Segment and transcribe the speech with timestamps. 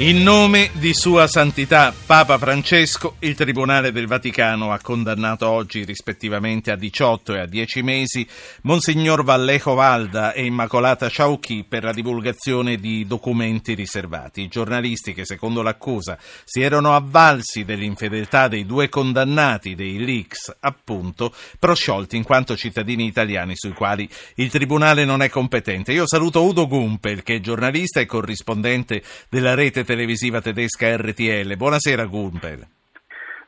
[0.00, 6.70] In nome di Sua Santità Papa Francesco, il Tribunale del Vaticano ha condannato oggi rispettivamente
[6.70, 8.24] a 18 e a 10 mesi
[8.62, 14.42] Monsignor Vallejo Valda e Immacolata Ciauchi per la divulgazione di documenti riservati.
[14.42, 21.34] I giornalisti che secondo l'accusa si erano avvalsi dell'infedeltà dei due condannati dei leaks, appunto,
[21.58, 25.90] prosciolti in quanto cittadini italiani sui quali il Tribunale non è competente.
[25.90, 31.56] Io saluto Udo Gumpel che è giornalista e corrispondente della rete televisiva tedesca RTL.
[31.56, 32.66] Buonasera Gumpel.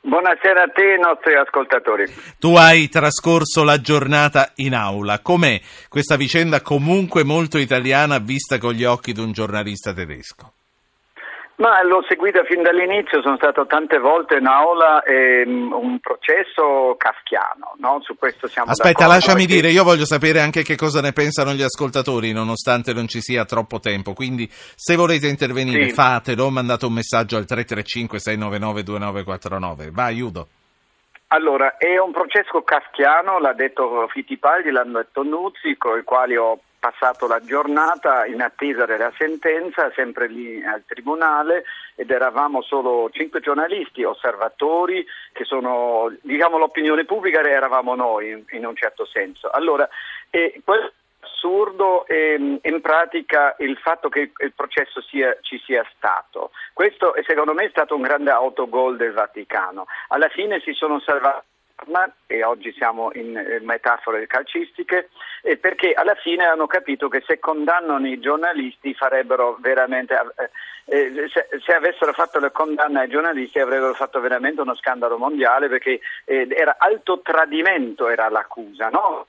[0.00, 2.06] Buonasera a te e ai nostri ascoltatori.
[2.38, 5.18] Tu hai trascorso la giornata in aula.
[5.18, 10.54] Com'è questa vicenda comunque molto italiana vista con gli occhi di un giornalista tedesco?
[11.60, 17.74] Ma l'ho seguita fin dall'inizio, sono stato tante volte in aula, è un processo kafkiano,
[17.76, 17.98] no?
[18.00, 19.60] su questo siamo Aspetta, lasciami perché...
[19.60, 23.44] dire, io voglio sapere anche che cosa ne pensano gli ascoltatori, nonostante non ci sia
[23.44, 25.92] troppo tempo, quindi se volete intervenire sì.
[25.92, 29.90] fatelo, mandate un messaggio al 335-699-2949.
[29.90, 30.48] Vai, Udo.
[31.26, 36.58] Allora, è un processo kafkiano, l'ha detto Fittipaldi, l'hanno detto Nuzzi, con i quali ho
[36.80, 41.64] passato la giornata in attesa della sentenza, sempre lì al tribunale,
[41.94, 48.74] ed eravamo solo cinque giornalisti, osservatori, che sono, diciamo, l'opinione pubblica eravamo noi in, un
[48.74, 49.50] certo senso.
[49.50, 49.88] Allora,
[50.30, 56.50] eh, questo assurdo ehm, in pratica il fatto che il processo sia, ci sia stato.
[56.72, 59.86] Questo secondo me è stato un grande autogol del Vaticano.
[60.08, 61.46] Alla fine si sono salvati
[62.26, 65.10] e oggi siamo in metafore calcistiche,
[65.60, 70.50] perché alla fine hanno capito che se condannano i giornalisti farebbero veramente, eh,
[70.84, 75.68] eh, se, se, avessero fatto le condanne ai giornalisti avrebbero fatto veramente uno scandalo mondiale
[75.68, 79.26] perché eh, era alto tradimento era l'accusa, no?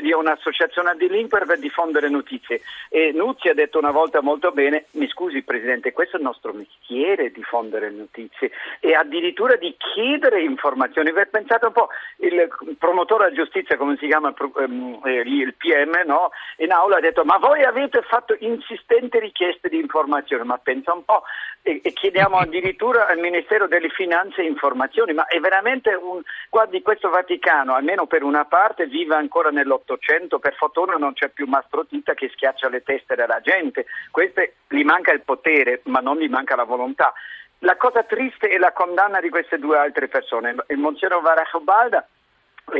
[0.00, 2.60] Di un'associazione a delinquere per diffondere notizie.
[2.90, 6.52] E Nuzzi ha detto una volta molto bene, mi scusi Presidente, questo è il nostro
[6.52, 8.50] mestiere diffondere notizie
[8.80, 11.12] e addirittura di chiedere informazioni.
[11.12, 16.30] Pensate un po', il promotore della giustizia, come si chiama ehm, eh, il PM, no?
[16.58, 21.04] in aula ha detto ma voi avete fatto insistenti richieste di informazioni, ma pensa un
[21.04, 21.22] po',
[21.62, 26.20] e, chiediamo addirittura al Ministero delle Finanze informazioni, ma è veramente un...
[26.48, 31.46] Guardi, questo Vaticano, almeno per una parte, vive ancora nell'Ottocento, per fortuna non c'è più
[31.46, 36.18] Mastro Tita che schiaccia le teste della gente, Queste, gli manca il potere, ma non
[36.18, 37.12] gli manca la volontà.
[37.60, 42.06] La cosa triste è la condanna di queste due altre persone, il Monsignor Varajobalda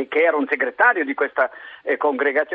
[0.07, 1.51] che era un segretario di, questa,
[1.81, 1.97] eh,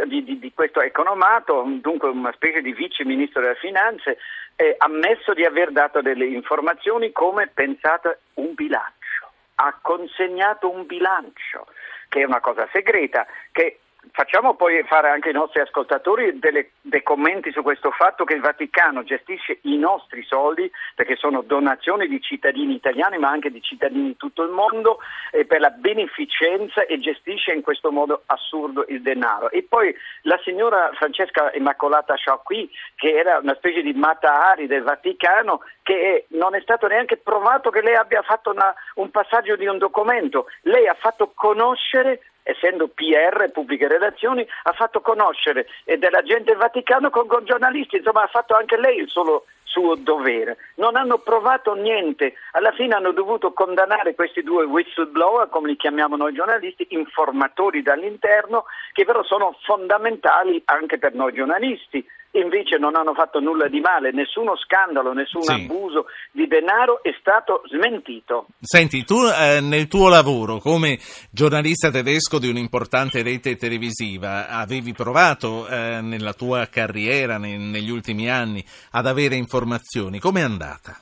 [0.06, 4.16] di, di, di, questo economato, dunque una specie di vice ministro delle finanze,
[4.56, 9.32] eh, ammesso di aver dato delle informazioni come pensate un bilancio.
[9.56, 11.66] Ha consegnato un bilancio,
[12.08, 13.80] che è una cosa segreta, che
[14.12, 18.40] Facciamo poi fare anche ai nostri ascoltatori delle, dei commenti su questo fatto che il
[18.40, 24.08] Vaticano gestisce i nostri soldi, perché sono donazioni di cittadini italiani ma anche di cittadini
[24.08, 24.98] di tutto il mondo,
[25.32, 29.50] eh, per la beneficenza e gestisce in questo modo assurdo il denaro.
[29.50, 35.60] E poi la signora Francesca Immacolata Sciacqui, che era una specie di Matahari del Vaticano,
[35.82, 39.78] che non è stato neanche provato che lei abbia fatto una, un passaggio di un
[39.78, 40.46] documento.
[40.62, 47.10] Lei ha fatto conoscere essendo PR, pubbliche relazioni, ha fatto conoscere della gente del Vaticano
[47.10, 50.56] con, con giornalisti, insomma ha fatto anche lei il suo, suo dovere.
[50.76, 56.16] Non hanno provato niente, alla fine hanno dovuto condannare questi due whistleblower, come li chiamiamo
[56.16, 62.06] noi giornalisti, informatori dall'interno, che però sono fondamentali anche per noi giornalisti
[62.40, 65.52] invece non hanno fatto nulla di male, nessuno scandalo, nessun sì.
[65.52, 68.46] abuso di denaro è stato smentito.
[68.60, 70.98] Senti, tu eh, nel tuo lavoro come
[71.30, 78.30] giornalista tedesco di un'importante rete televisiva avevi provato eh, nella tua carriera ne, negli ultimi
[78.30, 80.96] anni ad avere informazioni, com'è andata?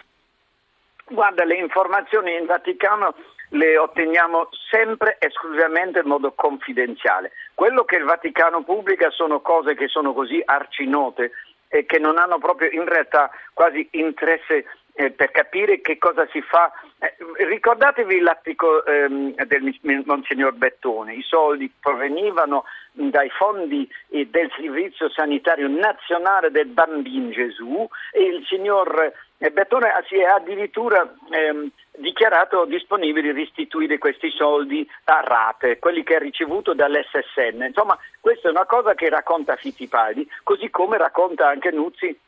[1.06, 3.14] Guarda, le informazioni in Vaticano
[3.54, 7.32] le otteniamo sempre esclusivamente in modo confidenziale.
[7.54, 11.30] Quello che il Vaticano pubblica sono cose che sono così arcinote
[11.68, 16.40] e che non hanno proprio in realtà quasi interesse eh, per capire che cosa si
[16.40, 16.72] fa.
[16.98, 17.14] Eh,
[17.46, 19.74] ricordatevi l'articolo ehm, del
[20.04, 27.88] Monsignor Bettone, i soldi provenivano dai fondi eh, del Servizio Sanitario Nazionale del Bambino Gesù
[28.12, 29.12] e il signor
[29.44, 31.68] eh, Bettone si è addirittura ehm,
[31.98, 37.62] dichiarato disponibile a restituire questi soldi a rate, quelli che ha ricevuto dall'SSN.
[37.62, 42.18] Insomma, questa è una cosa che racconta Fittipaldi, così come racconta anche Nuzzi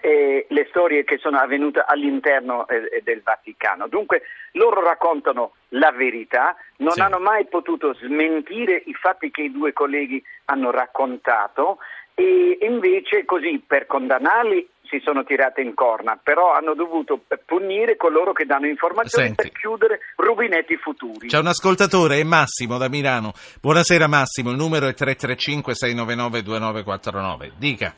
[0.00, 3.86] eh, le storie che sono avvenute all'interno eh, del Vaticano.
[3.86, 4.22] Dunque
[4.52, 7.00] loro raccontano la verità, non sì.
[7.00, 11.78] hanno mai potuto smentire i fatti che i due colleghi hanno raccontato
[12.14, 18.32] e invece così per condannarli si sono tirate in corna, però hanno dovuto punire coloro
[18.32, 19.42] che danno informazioni Senti.
[19.42, 21.28] per chiudere rubinetti futuri.
[21.28, 23.32] C'è un ascoltatore, è Massimo da Milano.
[23.60, 27.52] Buonasera Massimo, il numero è 335-699-2949.
[27.56, 27.94] Dica.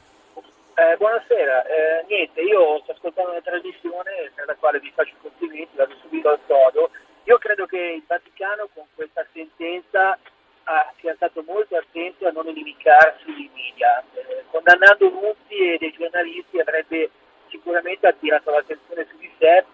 [0.79, 5.21] Eh, buonasera, eh, niente, io sto ascoltando una trasmissione per la quale vi faccio i
[5.23, 6.91] complimenti, vado subito al sodo.
[7.25, 10.19] Io credo che il Vaticano con questa sentenza
[10.65, 14.05] ha, sia stato molto attento a non inimicarsi i media.
[14.15, 15.11] Eh, condannando
[15.57, 17.11] Nuzzi e dei giornalisti avrebbe
[17.49, 19.65] sicuramente attirato l'attenzione su di sé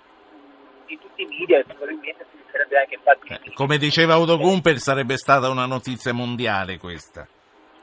[0.86, 4.78] di tutti i media e probabilmente si sarebbe anche fatto Eh, Come diceva Udo Gumpel,
[4.78, 7.26] sarebbe stata una notizia mondiale questa.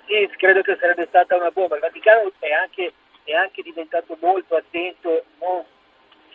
[0.06, 1.76] Sì, credo che sarebbe stata una bomba.
[1.76, 2.94] Il Vaticano è anche,
[3.24, 5.64] è anche diventato molto attento, non-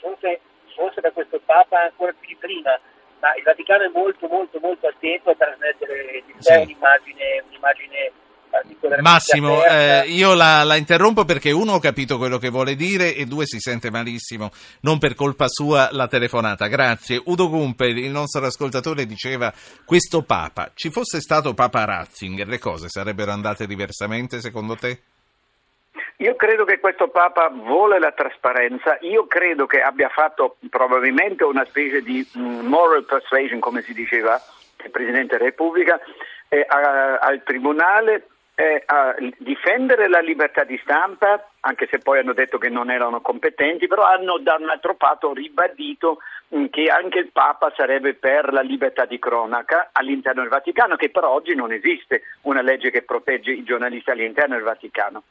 [0.01, 0.41] forse,
[0.75, 2.79] forse da questo Papa ancora più di prima,
[3.21, 6.61] ma il Vaticano è molto molto molto attento a trasmettere di sé Sì.
[6.63, 8.13] un'immagine, un'immagine
[9.01, 10.05] Massimo, aperta.
[10.05, 13.47] eh, io la, la interrompo perché uno ho capito quello che vuole dire e due
[13.47, 16.67] si sente malissimo, non per colpa sua la telefonata.
[16.69, 17.21] Grazie.
[17.25, 19.53] Udo Gumpel, il nostro ascoltatore, diceva
[19.85, 25.01] questo Papa, ci fosse stato Papa Ratzinger, le cose sarebbero andate diversamente secondo te?
[26.19, 31.65] Io credo che questo Papa vuole la trasparenza, io credo che abbia fatto probabilmente una
[31.69, 34.41] specie di mm, moral persuasion, come si diceva,
[34.85, 35.99] il Presidente della Repubblica,
[36.49, 38.85] eh, a- al Tribunale eh,
[39.39, 44.05] difendere la libertà di stampa, anche se poi hanno detto che non erano competenti, però
[44.05, 46.19] hanno da un altro patto ribadito
[46.55, 51.11] mm, che anche il Papa sarebbe per la libertà di cronaca all'interno del Vaticano, che
[51.11, 55.23] però oggi non esiste una legge che protegge i giornalisti all'interno del Vaticano.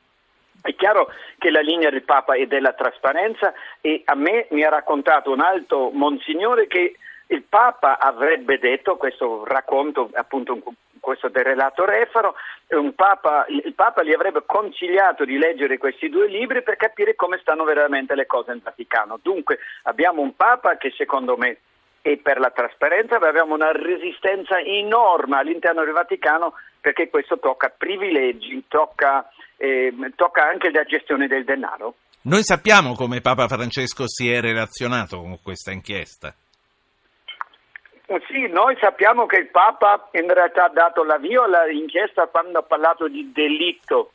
[0.62, 4.70] È chiaro che la linea del Papa è della trasparenza e a me mi ha
[4.70, 6.96] raccontato un alto monsignore che
[7.28, 10.62] il Papa avrebbe detto, questo racconto appunto
[11.04, 12.36] questo del relato Refaro,
[12.70, 17.40] un Papa, il Papa gli avrebbe consigliato di leggere questi due libri per capire come
[17.42, 19.20] stanno veramente le cose nel Vaticano.
[19.22, 21.58] Dunque abbiamo un Papa che secondo me
[22.02, 27.68] è per la trasparenza, ma abbiamo una resistenza enorme all'interno del Vaticano perché questo tocca
[27.70, 31.96] privilegi, tocca, eh, tocca anche la gestione del denaro.
[32.22, 36.34] Noi sappiamo come Papa Francesco si è relazionato con questa inchiesta.
[38.28, 43.08] Sì, noi sappiamo che il Papa in realtà ha dato l'avvio all'inchiesta quando ha parlato
[43.08, 44.12] di delitto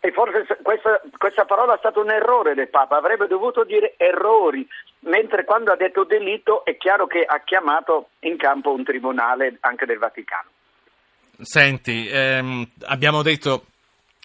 [0.00, 4.66] e forse questa, questa, parola è stato un errore del Papa, avrebbe dovuto dire errori,
[5.00, 9.84] mentre quando ha detto delitto è chiaro che ha chiamato in campo un tribunale anche
[9.84, 10.48] del Vaticano.
[11.40, 13.64] Senti, ehm, abbiamo detto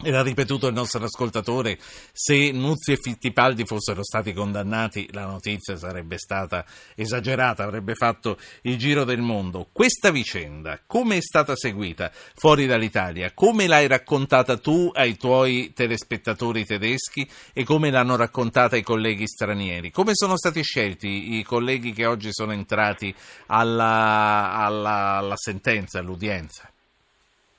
[0.04, 1.78] e ripetuto il nostro ascoltatore,
[2.12, 6.66] se Nuzzi e Fittipaldi fossero stati condannati la notizia sarebbe stata
[6.96, 9.70] esagerata, avrebbe fatto il giro del mondo.
[9.72, 13.32] Questa vicenda come è stata seguita fuori dall'Italia?
[13.34, 19.92] Come l'hai raccontata tu ai tuoi telespettatori tedeschi e come l'hanno raccontata i colleghi stranieri?
[19.92, 23.14] Come sono stati scelti i colleghi che oggi sono entrati
[23.48, 26.72] alla, alla, alla sentenza, all'udienza?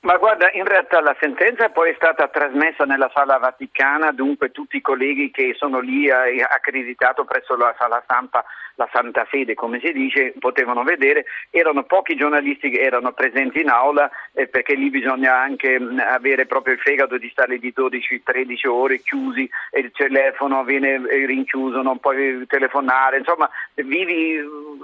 [0.03, 4.75] Ma guarda, in realtà la sentenza poi è stata trasmessa nella sala vaticana, dunque tutti
[4.75, 8.43] i colleghi che sono lì eh, accreditato presso la sala stampa,
[8.75, 13.69] la Santa Fede come si dice, potevano vedere, erano pochi giornalisti che erano presenti in
[13.69, 18.67] aula eh, perché lì bisogna anche mh, avere proprio il fegato di stare di 12-13
[18.67, 24.37] ore chiusi e il telefono viene eh, rinchiuso, non puoi telefonare, insomma vivi,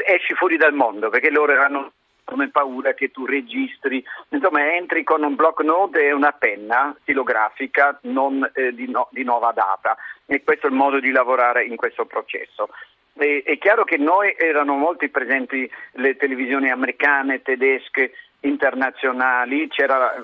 [0.06, 1.91] esci fuori dal mondo perché loro hanno
[2.29, 7.98] come paura che tu registri, insomma entri con un block note e una penna stilografica
[8.03, 11.75] non eh, di, no, di, nuova data e questo è il modo di lavorare in
[11.75, 12.69] questo processo.
[13.15, 19.69] È chiaro che noi erano molti presenti le televisioni americane, tedesche, internazionali,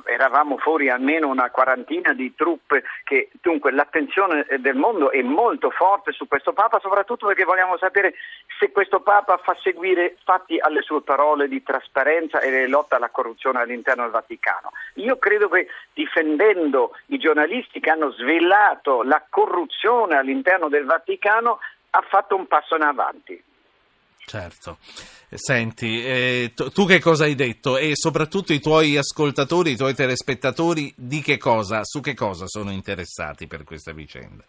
[0.06, 6.12] eravamo fuori almeno una quarantina di truppe che dunque l'attenzione del mondo è molto forte
[6.12, 8.14] su questo Papa, soprattutto perché vogliamo sapere
[8.60, 13.60] se questo Papa fa seguire fatti alle sue parole di trasparenza e lotta alla corruzione
[13.60, 14.72] all'interno del Vaticano.
[14.96, 22.02] Io credo che difendendo i giornalisti che hanno svelato la corruzione all'interno del Vaticano ha
[22.02, 23.44] fatto un passo in avanti.
[24.26, 24.80] Certo.
[25.30, 29.94] Senti, eh, tu, tu che cosa hai detto e soprattutto i tuoi ascoltatori, i tuoi
[29.94, 34.44] telespettatori, di che cosa, su che cosa sono interessati per questa vicenda?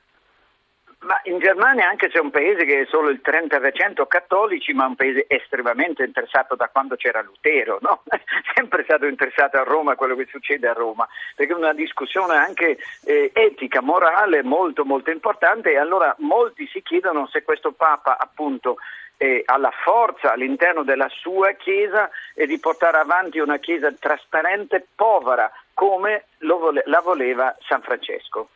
[1.01, 4.87] Ma in Germania, anche se è un paese che è solo il 30% cattolici, ma
[4.87, 8.03] un paese estremamente interessato da quando c'era Lutero, no?
[8.55, 12.37] Sempre stato interessato a Roma a quello che succede a Roma, perché è una discussione
[12.37, 18.17] anche eh, etica, morale molto molto importante e allora molti si chiedono se questo Papa
[18.19, 18.77] appunto
[19.19, 24.87] eh, ha la forza all'interno della sua Chiesa e di portare avanti una Chiesa trasparente,
[24.95, 28.49] povera, come vole- la voleva San Francesco.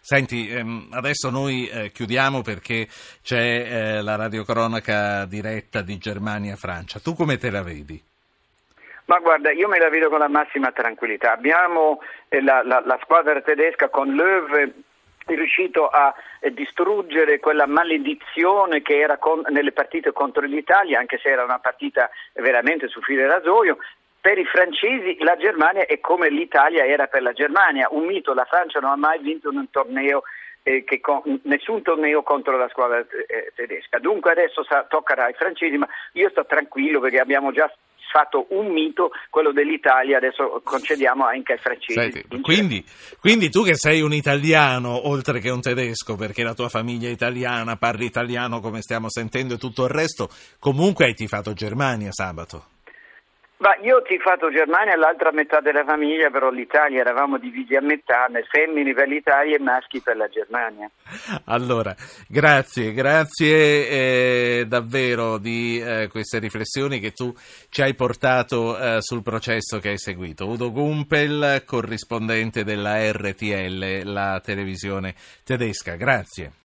[0.00, 2.88] Senti, ehm, adesso noi eh, chiudiamo perché
[3.22, 7.00] c'è eh, la radiocronaca diretta di Germania-Francia.
[7.00, 8.02] Tu come te la vedi?
[9.04, 11.32] Ma guarda, io me la vedo con la massima tranquillità.
[11.32, 14.46] Abbiamo eh, la, la, la squadra tedesca con Löw
[15.26, 16.14] riuscito a
[16.52, 22.10] distruggere quella maledizione che era con, nelle partite contro l'Italia, anche se era una partita
[22.34, 23.78] veramente su filo e rasoio,
[24.20, 28.44] per i francesi la Germania è come l'Italia era per la Germania, un mito, la
[28.44, 30.22] Francia non ha mai vinto un torneo
[30.62, 33.98] eh, con, nessun torneo contro la squadra eh, tedesca.
[33.98, 37.72] Dunque adesso sa, toccherà ai francesi, ma io sto tranquillo perché abbiamo già
[38.10, 42.24] fatto un mito, quello dell'Italia, adesso concediamo anche ai francesi.
[42.42, 42.84] Quindi,
[43.20, 47.12] quindi, tu che sei un italiano oltre che un tedesco, perché la tua famiglia è
[47.12, 52.78] italiana, parli italiano come stiamo sentendo e tutto il resto, comunque hai tifato Germania sabato.
[53.60, 58.26] Ma io ho tifato Germania, l'altra metà della famiglia, però l'Italia eravamo divisi a metà,
[58.50, 60.90] femmine per l'Italia e maschi per la Germania.
[61.44, 61.94] Allora,
[62.26, 67.34] grazie, grazie eh, davvero di eh, queste riflessioni che tu
[67.68, 70.46] ci hai portato eh, sul processo che hai seguito.
[70.46, 75.14] Udo Gumpel, corrispondente della RTL, la televisione
[75.44, 75.96] tedesca.
[75.96, 76.52] Grazie.